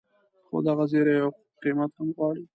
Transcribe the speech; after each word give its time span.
خو 0.47 0.57
دغه 0.67 0.83
زیری 0.91 1.13
یو 1.21 1.29
قیمت 1.63 1.91
هم 1.97 2.09
غواړي. 2.17 2.43